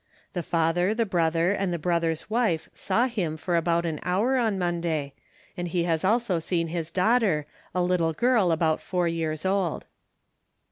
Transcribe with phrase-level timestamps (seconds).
[0.33, 4.57] The father, the brother, and the brother's wife saw him for about an hour on
[4.57, 5.13] Monday,
[5.55, 9.85] and he has also seen his daughter, a little girl about four years old.